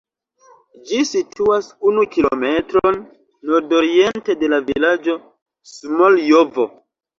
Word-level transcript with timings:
Ĝi 0.91 1.01
situas 1.09 1.67
unu 1.89 2.05
kilometron 2.15 2.97
nordoriente 3.51 4.39
de 4.43 4.53
la 4.57 4.61
vilaĝo 4.73 5.19
Smoljovo. 5.77 6.71